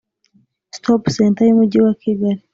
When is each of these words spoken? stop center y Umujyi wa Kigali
stop 0.77 1.03
center 1.15 1.43
y 1.45 1.53
Umujyi 1.53 1.79
wa 1.85 1.93
Kigali 2.01 2.41